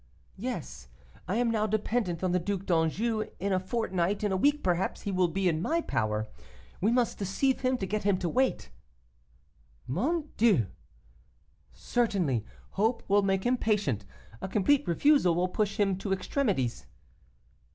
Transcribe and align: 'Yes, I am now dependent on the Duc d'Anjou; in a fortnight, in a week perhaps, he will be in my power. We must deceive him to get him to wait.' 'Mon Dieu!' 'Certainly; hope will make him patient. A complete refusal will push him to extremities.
'Yes, 0.35 0.87
I 1.27 1.35
am 1.35 1.51
now 1.51 1.67
dependent 1.67 2.23
on 2.23 2.31
the 2.31 2.39
Duc 2.39 2.65
d'Anjou; 2.65 3.27
in 3.39 3.53
a 3.53 3.59
fortnight, 3.59 4.23
in 4.23 4.31
a 4.31 4.35
week 4.35 4.63
perhaps, 4.63 5.01
he 5.03 5.11
will 5.11 5.27
be 5.27 5.47
in 5.47 5.61
my 5.61 5.79
power. 5.79 6.27
We 6.81 6.89
must 6.91 7.19
deceive 7.19 7.59
him 7.59 7.77
to 7.77 7.85
get 7.85 8.01
him 8.03 8.17
to 8.17 8.27
wait.' 8.27 8.71
'Mon 9.85 10.29
Dieu!' 10.37 10.65
'Certainly; 11.71 12.43
hope 12.71 13.03
will 13.07 13.21
make 13.21 13.43
him 13.45 13.57
patient. 13.57 14.03
A 14.41 14.47
complete 14.47 14.87
refusal 14.87 15.35
will 15.35 15.49
push 15.49 15.79
him 15.79 15.95
to 15.99 16.11
extremities. 16.13 16.87